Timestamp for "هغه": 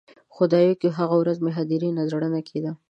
0.99-1.15